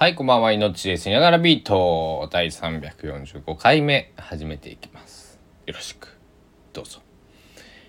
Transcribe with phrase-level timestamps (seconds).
[0.00, 0.50] はい、こんばんは。
[0.50, 1.10] 命です。
[1.10, 5.38] ながらビート第345回目始めていきます。
[5.66, 6.16] よろしく。
[6.72, 7.00] どうぞ。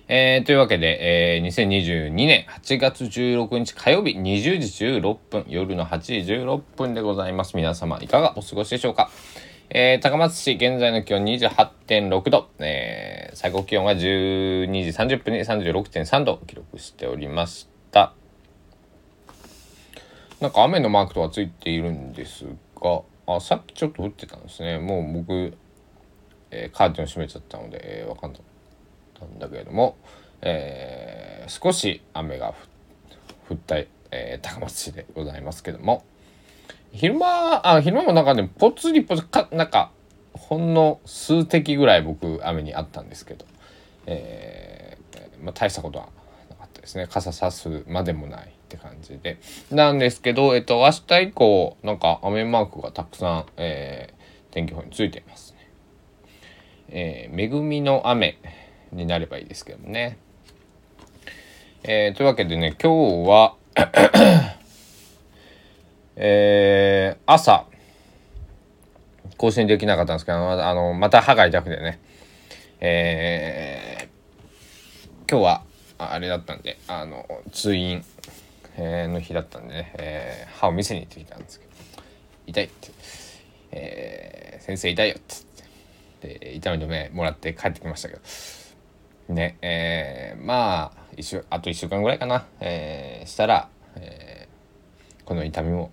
[0.09, 7.55] えー、というわけで、えー、2022年8月16日火曜日20時16分、夜の8時16分でございます。
[7.55, 9.09] 皆様、いかがお過ごしでしょうか？
[9.69, 13.97] えー、高松市、現在の気温28.6度、えー、最高気温が12
[14.67, 18.13] 時30分に36.3度記録しておりました。
[20.41, 22.45] なんか雨のマークとかついているんです
[22.81, 24.79] が、あ、さっきちょっと降ってたんですね。
[24.79, 25.53] もう僕、
[26.49, 29.97] えーカーテンを閉めちゃったので、えーわかんなかったんだけれども、
[30.41, 32.55] えー少し雨が
[33.49, 36.03] 降った、えー高松市でございますけども、
[36.91, 39.91] 昼間、あ、昼間もなんかね、ぽつりぽつ、か、なんか、
[40.33, 43.45] ほんの数滴ぐらい僕、雨にあったんですけど、
[44.07, 46.07] えーまあ、大したことは
[46.49, 47.05] なかったですね。
[47.07, 49.37] 傘さすまでもないって感じで。
[49.69, 54.21] なんですけど、えっと、明日以降、なんか雨マークがたくさん、えー
[54.51, 55.69] 天気予報についていますね。
[56.89, 58.37] えー恵みの雨
[58.91, 60.17] になればいいですけどね。
[61.83, 63.55] えーというわけでね、今日は、
[66.15, 67.65] えー朝、
[69.37, 71.99] 更新できなかったんですけど、あの、また歯が痛くてね、
[72.79, 74.11] えー
[75.29, 75.63] 今日は、
[75.97, 78.03] あれだったんで、あの、通院、
[78.77, 81.71] えーの日だったんでね、えー歯を見せに行ってきたんですけど、
[82.47, 82.91] 痛いって、
[83.71, 85.35] えー先生痛いよって
[86.21, 88.21] 言って、で、痛み止めもらって帰ってきましたけど、
[89.33, 94.51] ね、えーまあ、一週、あと1週間ぐらいかな、えーしたら、えー
[95.25, 95.91] この痛みも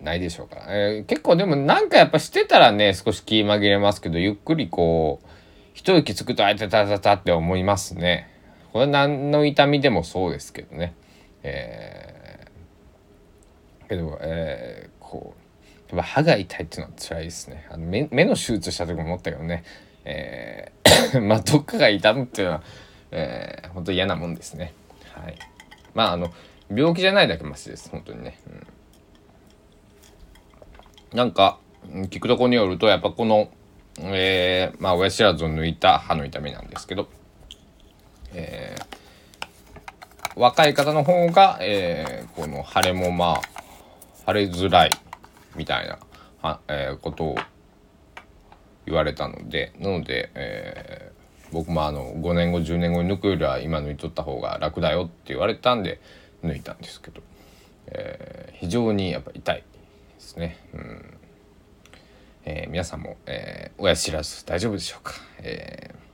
[0.00, 5.26] ないでしょうから、えー結構でもなんかやっぱしてたらね少し気紛れますけどゆっくりこう
[5.74, 8.28] 一息つくとあいたたたたって思いますね。
[8.72, 10.94] これ何の痛みでもそうですけどね。
[11.42, 17.66] えーけど、えーこうやっぱ歯が痛いっていうのは辛いですね。
[17.70, 19.64] あの目目の手術した時も思ったけどね。
[20.04, 22.62] えー まあどっかが痛むっていうのは、
[23.10, 24.74] えー、本当嫌なもんですね。
[25.14, 25.38] はい。
[25.94, 26.32] まああの
[26.74, 27.88] 病気じゃないだけマシです。
[27.88, 28.38] 本当にね、
[31.12, 31.16] うん。
[31.16, 33.48] なんか聞くとこによるとやっぱこの
[34.00, 37.08] えー、まあ親知らずを抜いた歯の痛みなんですけど、
[38.34, 38.98] えー
[40.38, 43.62] 若い方の方が、えーこの腫れもまあ
[44.26, 44.90] 腫れづらい
[45.56, 45.98] みたいな
[46.40, 47.36] は、えーことを
[48.86, 51.18] 言われたのでなので、えー
[51.50, 55.98] 僕もあの5年後10年後に抜くよりは今抜いとった方が楽だよって言われたんで
[56.44, 57.22] 抜いたんですけど、
[57.86, 59.64] えー非常にやっぱ痛いで
[60.18, 60.58] すね。
[60.74, 61.18] うん
[62.44, 66.07] えー皆さんも、えー親知らず大丈夫でしょうか、えー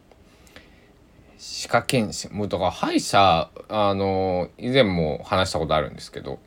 [1.46, 6.38] 歯科検診もうだから歯医者あの以前も話したことあるんですけど、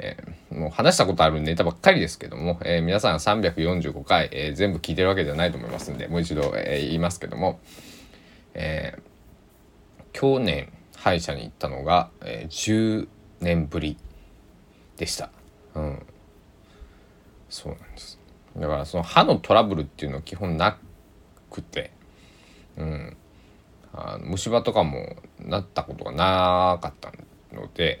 [0.00, 7.60] えーもう話したことあるネタばっかりですけども、えー皆さん345回、えー全部聞いてるわけじゃないと思いますんでもう一度、えー言いますけども、
[8.54, 9.02] えー
[10.12, 13.08] 去年歯医者に行ったのが、えー10
[13.40, 13.96] 年ぶり
[14.96, 15.30] でした。
[15.76, 16.02] うん。
[17.48, 18.18] そうなんです。
[18.56, 20.76] だからその歯のトラブルっていうのは基本な
[21.48, 21.92] くて
[22.76, 23.16] うん。
[23.94, 27.12] あの虫歯とかもなったことがなかった
[27.54, 28.00] ので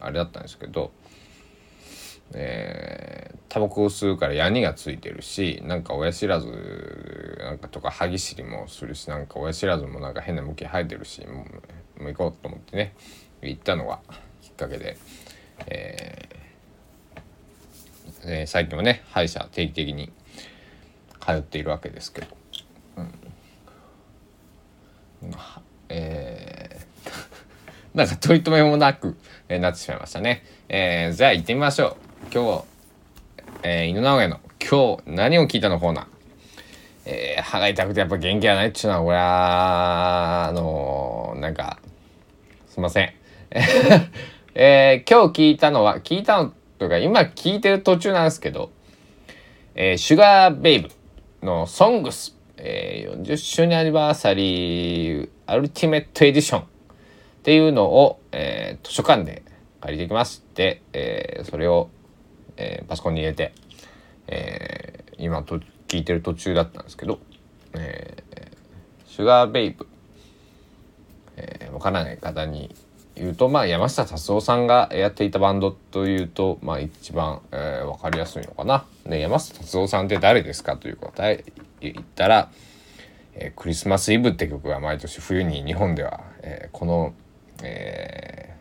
[0.00, 0.92] あれだったんですけど
[2.32, 11.46] えータバコを吸うからヤニがついてるしなんか親知らずなんかとか歯ぎしりもするしなんか親知らずもなんか変な向き生えてるしも
[11.98, 12.94] うもう行こうと思ってね
[13.40, 14.00] 行ったのが
[14.42, 14.98] きっかけで、
[15.68, 16.36] えー
[18.28, 20.12] えー最近はね歯医者定期的に
[21.24, 22.26] 通っているわけですけど、
[22.98, 23.00] う
[25.28, 26.86] んはえー
[27.96, 29.16] なんか取り留めもなく、
[29.48, 31.96] えーなってしまいましたね、えーじゃあ行ってみましょ
[32.30, 32.64] う今日、
[33.62, 36.06] えー犬直哉の「今日何を聞いたの?」コーナー
[37.06, 41.78] えー歯が痛くてやっぱ元気がないっちゅうのはこれはあのーなんか
[42.68, 43.12] すいません。
[44.54, 48.70] えー今日聞いたのは、聞いたのとか、今聞いてる途中なんですけど、
[49.74, 50.90] えーシュガーベイブ
[51.42, 56.64] のソングス、えー40周年アニバーサリーアルティメットエディション
[57.46, 59.44] っていうのを、えー図書館で
[59.80, 61.90] 借りてきまして、えーそれを、
[62.56, 63.52] えーパソコンに入れて、
[64.26, 67.20] えー今と聞いてる途中だったんですけど、
[67.74, 69.86] えーシュガーベイブ
[71.36, 72.74] えーわからない方に
[73.14, 78.86] 言うと、まあ、山下達郎さんがやっていたバンドというと、まあ、一番、えーわかりやすいのかな。
[79.06, 81.44] で山下達郎さんって誰ですかという答え
[81.78, 82.50] 言ったら、
[83.34, 87.14] えークリスマスイブ」って曲が毎年冬に日本では、えーこの、
[87.62, 88.56] えー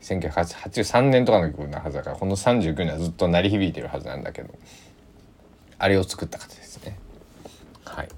[0.00, 4.54] 1983年とかの曲なはずだからこの39年はずっと鳴り響いてるはずなんだけど。
[5.78, 6.98] あれを作った方ですね。
[7.84, 8.08] はい。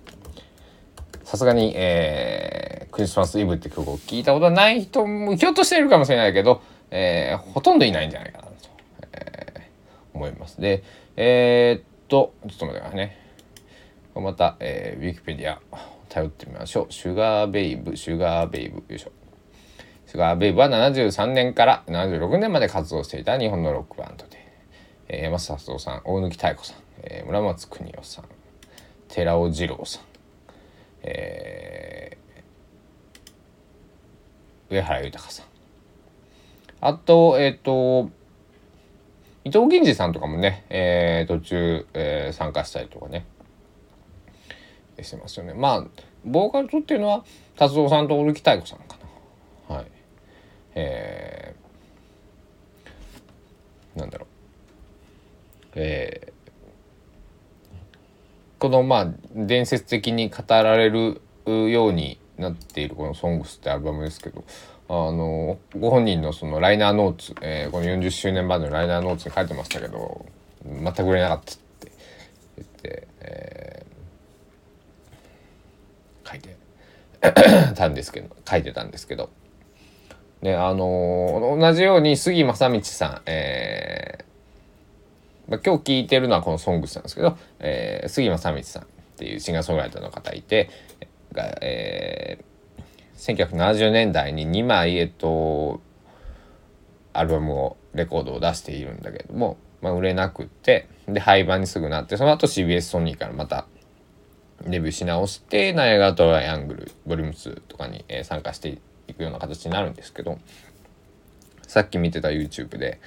[1.24, 8.52] さすがに、えー、クリスマスイブって曲を聴いたことはない人もひょっとしているかもしれないけど、えー、ほとんどいないんじゃないかなと、
[9.12, 10.60] えー、思います。
[10.60, 10.82] で
[11.16, 13.16] えー、っとちょっと待ってくださいね。
[14.14, 15.60] また、えー、ウィキペディア
[16.08, 16.92] 頼ってみましょう。
[16.92, 19.12] シュガーベイブシュガーベイブよいしょ。
[20.10, 24.44] シュガーベイブは73年から76年まで活動していた日本のロックバンドで、
[25.06, 28.24] えー、山下達郎さん大貫妙子さん、えー、村松邦夫さん
[29.06, 30.02] 寺尾二郎さん、
[31.04, 35.46] えー、上原豊さん。
[36.80, 38.10] あとえっ、ー、と
[39.44, 43.26] 伊藤銀次さんとかもね、えー、途中、えー、参加したりとかね
[45.00, 45.54] してますよね。
[45.54, 45.86] まあ
[46.24, 47.24] ボーカルとっていうのは
[47.54, 48.99] 達郎さんと大貫妙子さんかな。
[50.74, 54.28] えー、なんだろう。
[55.74, 56.50] えー、
[58.58, 64.44] このまあ伝説的に語られるようになっているこの「SONGS」ってアルバムですけど
[64.88, 70.26] あのご本人のそのライナーノーツ、えー、この40周年版のライナーノーツに書いてましたけど
[70.64, 71.92] 全く売れなかったって
[72.56, 76.56] 言って、えー、書いて
[77.74, 79.30] たんですけど書いてたんですけど
[80.42, 88.86] ね、あのー、同じように杉正道さん、えー、まあ、今日聴いてるのはこの「ソングスなんですけど、えー、杉正道さんっ
[89.18, 90.70] ていうシンガーソングライターの方いて、
[91.32, 95.80] がえー、1970年代に2枚、えっと、
[97.12, 103.66] アルバムをレコードを出しているんだけども、まあ、売れなくってで廃盤にすぐなってその後 CBS ソニーからまた
[104.66, 108.78] デビューし直してナイアガトライアングルボリューム2とかに、えー、参加してい
[109.14, 110.38] くような形になるんですけど
[111.66, 113.00] さっき見てた YouTube で、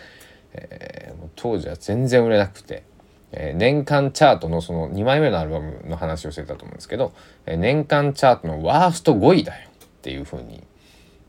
[0.53, 2.83] えー、当時は全然売れなくて、
[3.31, 7.13] えー、年間チャートのその2枚目のアルバムの話をしてたと思うんですけど、
[7.45, 10.63] えー、年間チャートのワースト5位だよっていう風に、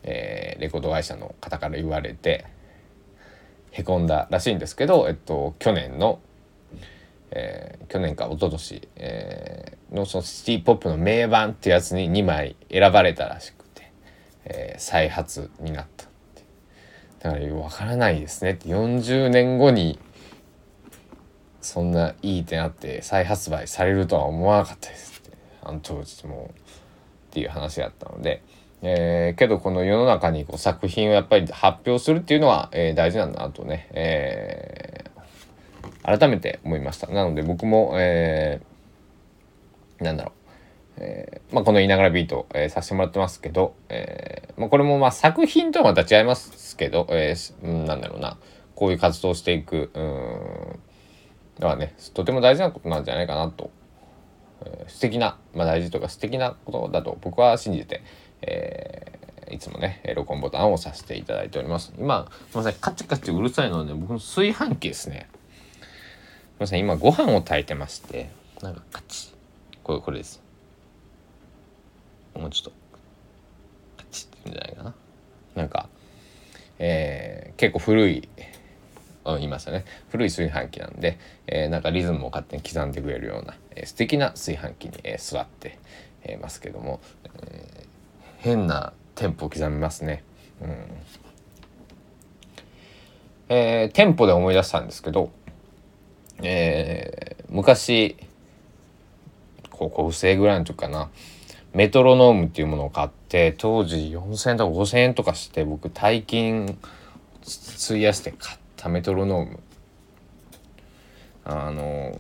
[0.04, 2.46] えー、レコード会社の方から言われて
[3.72, 6.20] へこんだらしいんですけど、えっと、去年の、
[7.32, 13.63] え、去年か一昨年、え、のそのシティ・ポップの名盤ってやつに2枚選ばれたらしく
[14.44, 16.06] えー、再発になった
[17.24, 18.68] だから分からないですねって。
[18.68, 19.98] 40年後に
[21.62, 25.36] そんないい点あって再発売されるとは思わなかったですって。
[25.62, 26.52] あの当時も
[27.30, 28.42] っていう話だったので、
[28.82, 37.06] えー、けどこの世の中にこう作品をやっぱり発表するっていうのは、えー、大事なんだなとね、えー、改めて思いました。
[37.06, 40.43] なので僕も、えー、なんだろう。
[40.96, 48.38] えー、まあ、この言いながらビート、えー、させてもらってますけど、えー、まあ、これもまあ作品とはまた違いますけど、えー、なんだろうな。
[48.74, 50.80] こういう活動をしていくうん
[51.60, 53.70] のはねとても大事なことなんじゃないかなと、
[54.64, 58.02] えー、素敵な、まあ、大事とか素敵なことだと僕は信じて、
[58.42, 61.92] えー、いつもね録音ボタンを押させていただいております。
[61.98, 65.28] 今すいませんカチカチうるさいので、ね、僕の炊飯器ですね。
[65.30, 68.30] すいません今ご飯を炊いてまして
[68.62, 69.32] なんかカチ
[69.82, 70.43] これこれです。
[72.34, 72.72] もうちょっと
[73.98, 74.94] カチッてんじゃないかな。
[75.54, 75.88] なんか
[76.78, 78.28] えー、結構古い
[79.24, 79.84] 言いましたね。
[80.10, 85.78] 古い炊飯器なんで、えー、なんかリズムを勝手に刻んでくれるような、えー、素敵な炊飯器に、えー、座って、
[86.24, 87.00] えー、ますけども、
[87.42, 87.86] えー、
[88.40, 90.22] 変なテンポを刻みますね。
[90.60, 90.76] うん。
[93.48, 95.30] えー、テンポで思い出したんですけど、
[96.42, 98.16] えー、昔
[99.70, 101.08] 高校生ぐらいの時かな。
[101.74, 106.78] メトロノームっていうものを買って当時4,000円とか5,000円とかして僕大金
[107.86, 109.60] 費やして買ったメトロノーム。
[111.44, 112.18] あの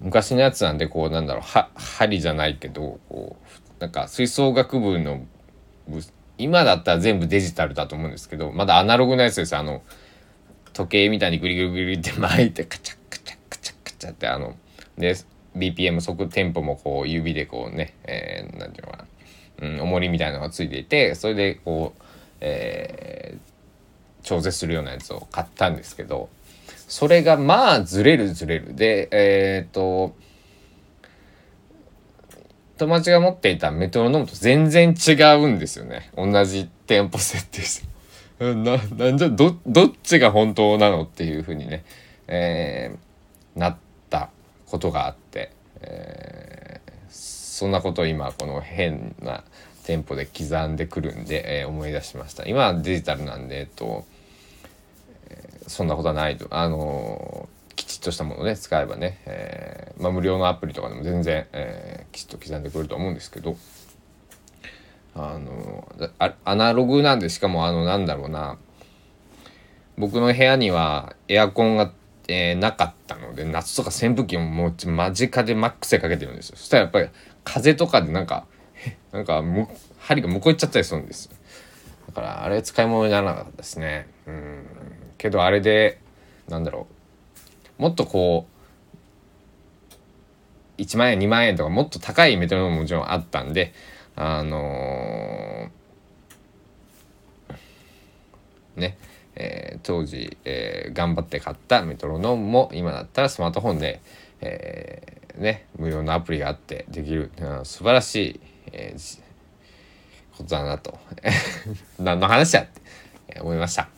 [0.00, 5.24] 昔のやつなんでこうなんだろうは針じゃないけどこうなんか吹奏楽部の
[6.38, 9.82] 今だったら全部デジタルだと思うんですけどまだアナログのやつですあの
[10.72, 14.56] 時計みたいにグリグリグリって巻いてカチャカチャカチャカチャってあの
[14.98, 15.16] で
[15.56, 19.04] BPM 速テンポもこう指でこうね、えー、なんていうのか
[19.60, 22.02] な、うん、重りみたいなのがついていてそれでこう、
[22.40, 26.28] えー、調整するようなやつを買ったんですけど
[26.88, 28.74] それがまあずれるずれる。
[28.76, 30.14] でえっ、と
[32.76, 36.10] 友達が持っていたメトロノームと全然違うんですよね。
[36.16, 37.88] 同じテンポ設定して。
[38.54, 41.84] ななんじゃどどっちが本当なのっていうふうにね、
[42.26, 43.78] えー、なった
[44.72, 45.52] ことがあって、
[45.82, 49.44] えー、そんなことを今この変な
[49.84, 52.46] テンポで刻んでくるんで、えー、思い出しました。
[52.46, 54.06] 今はデジタルなんでえっと、
[55.28, 56.46] えー、そんなことはないと。
[56.50, 63.56] あのー、きちっとしたものね使えばね、えまあ、無料のアプリとかでも全然、えきちっと刻んでくると思うんですけど
[65.14, 65.86] あの
[66.44, 68.56] アナログなんでしかもあのなんだろうな
[69.98, 71.92] 僕の部屋にはエアコンが、
[72.32, 76.56] えー、なかったので夏とか扇風機ももう間近でマックスでかけてるんですよ。
[76.56, 77.08] そしたらやっぱり
[77.44, 78.46] 風とかでなんか
[79.12, 81.30] なんかむ針が向こう行っちゃったりするんです
[82.08, 84.08] だからあれ使い物にならなかったですね。
[84.26, 84.64] うん。
[85.18, 86.00] けどあれで
[86.48, 86.86] なんだろ
[87.78, 87.82] う。
[87.82, 88.46] もっとこ
[90.78, 93.72] う1万円2万円とかもっと高いメトロノームももちろんあったんで
[94.16, 98.98] あのー、ね。
[99.34, 104.00] えー、当時、えー、頑張って買ったメトロノームも今だったらスマートフォンで、
[104.40, 108.40] えー、ね、無料のアプリがあってできる、うん、素晴らしい、
[108.72, 109.20] えー、
[110.36, 110.98] ことだなと
[111.98, 112.66] 何の話やっ
[113.26, 113.88] て思いました、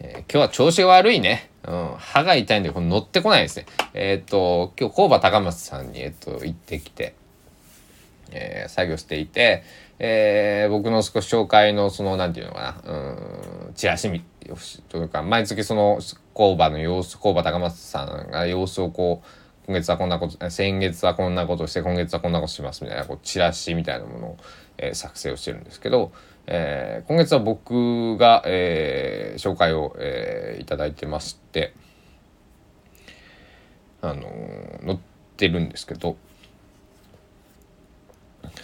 [0.00, 3.66] えー、今日は調子が悪いね、うん、歯が痛いんでこの乗ってこないですね。
[3.94, 7.14] えっ、と今日工場高松さんに、えっと行ってきて
[8.34, 9.62] えー、作業していて、
[9.98, 13.18] えー、僕の少し紹介のその何て言うのかなうん
[13.74, 14.24] チラシみ
[14.88, 16.00] というか毎月その
[16.32, 24.36] 工場の様子工場高松さんが様子をこう今月はこんなこと先月はこんなことして今月はこんなことしますみたいなこうチラシみたいなものを、
[24.76, 26.12] えー、作成をしてるんですけど、
[26.46, 31.74] えー、今月は僕が、えー、紹介を、えー、いただいてまして
[34.02, 34.98] あのー、載っ
[35.36, 36.16] てるんですけど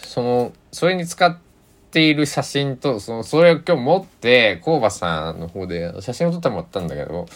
[0.05, 1.50] そのそれに使って
[1.91, 7.27] ている写真とそのそれを今日持って工場さんの方で写真を撮ってもらったんだけど、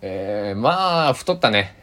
[0.00, 1.76] えー、まあ太ったね。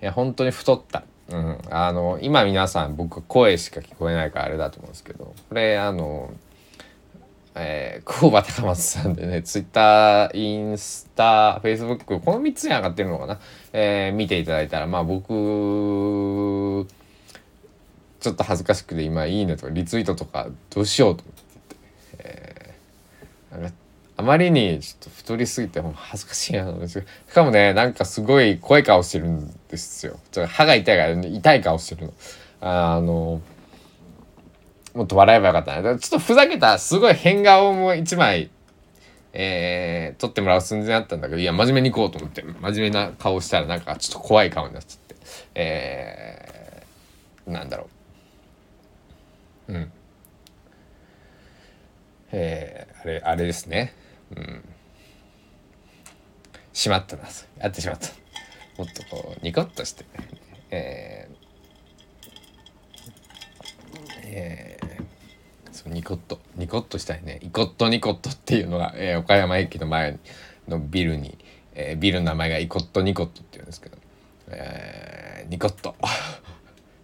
[0.00, 1.04] いや本当に太った。
[1.30, 6.32] うん、あの今皆さん僕声しか聞こえないからあれだと思うんですけどこれあの
[7.60, 13.40] えー、工場高松さんでね、ツイッター、インスタ、フェイスブック、この3つに上がってるのかな、
[13.72, 16.86] えー、見ていただいたら、まあ僕
[18.28, 21.34] ちょっと恥ずかしくて今「いいね」とかリツイートとかどうしようと思っ
[21.68, 21.80] てて、
[22.18, 23.76] えー、なんか
[24.18, 30.18] あまりにちょっと太りすぎて恥ずかしいなしかもねなんかすごい怖い顔してるんですよ。
[30.30, 32.12] ちょっと歯が痛いから、痛い顔してるの。
[32.60, 33.40] あの
[34.94, 38.50] もっと笑えばよかったなちょっとふざけたすごい変顔も一枚
[39.32, 42.42] えー、撮ってもらう寸前あったんだけどいや真面目にいこうと思って。
[42.42, 45.14] 真面目な顔したらなんかちょっと怖い顔になっちゃって。
[45.54, 47.97] えー、なんだろう。
[49.68, 49.92] うん。
[52.32, 53.94] えー、あれあれですね。
[54.34, 54.64] うん。
[56.72, 57.24] しまったな
[57.58, 58.08] やってしまった。
[58.78, 60.04] もっとこうニコッとして。
[60.70, 61.36] えー、
[64.24, 66.40] えー、そうニコッと。
[66.56, 67.40] ニコッとしたいね。
[67.42, 70.18] イコットニコットっていうのが、えー、岡山駅の前
[70.66, 71.38] のビルに、
[71.74, 73.98] えー、ビルの名前がイコットニコットっていうんですけど、
[74.48, 75.94] えー、ニコット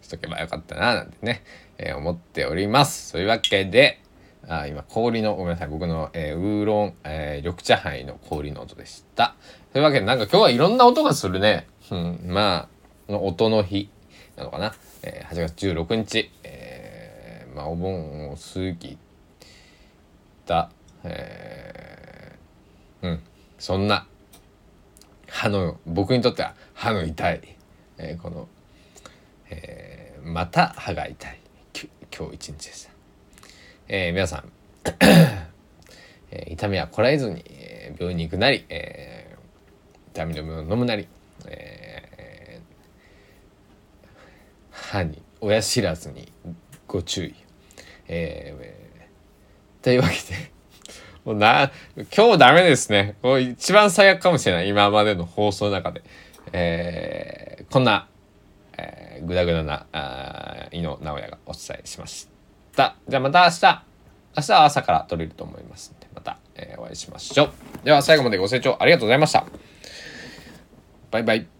[0.04, 1.42] しとけばよかったななんてね、
[1.78, 3.11] えー、思っております。
[3.11, 4.00] そういうわけで、
[4.46, 9.34] あ今氷のごめんなさい僕の、えー、ウーロン、えー、緑茶杯の氷の音でした。
[9.73, 11.66] というわけでなんか今日はいろんな音がするね。
[11.90, 12.68] うん、ま
[13.08, 13.88] あの音の日
[14.37, 14.75] なのかな。
[15.02, 18.99] えー、8月16日、えー、まあお盆を過ぎ
[20.44, 20.70] た、
[21.04, 23.20] えー、うん
[23.58, 24.06] そんな
[25.28, 27.56] 歯の僕にとっては歯の痛い、
[27.99, 28.49] えー、この、
[29.50, 29.94] えー、
[30.25, 31.38] また歯が痛い
[32.16, 32.90] 今日一日でした。
[33.88, 34.52] えー、皆さん、
[36.31, 41.09] えー、痛みはこらえずに、えー、病院に行くなり、えー、痛み止めを飲むなり、
[41.47, 42.75] えー、
[44.71, 46.33] 歯に親知らずに
[46.87, 47.35] ご注意。
[48.07, 50.52] えー、というわけで
[51.25, 51.73] もうな、
[52.14, 53.16] 今日ダメですね。
[53.23, 54.69] こう一番最悪かもしれない。
[54.69, 56.02] 今までの放送の中で。
[56.52, 58.09] えー、こんな、
[58.76, 62.28] えー、ぐだぐだな、あ井野直哉がお伝えしまし
[62.75, 62.97] た。
[63.09, 63.85] じゃあまた明日、
[64.37, 67.85] 明日は朝から撮れると思いますので、また、えー、お会いしましょう。
[67.85, 69.45] では最後までご清聴ありがとうございました。
[71.11, 71.53] バイバイ。